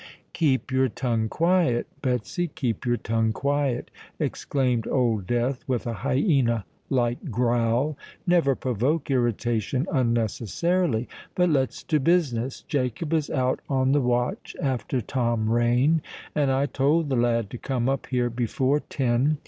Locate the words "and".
16.33-16.51